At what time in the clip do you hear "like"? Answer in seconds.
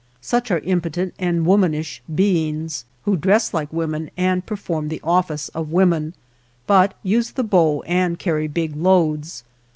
3.53-3.71